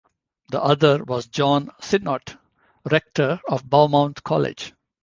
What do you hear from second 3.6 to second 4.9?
Beaumont College.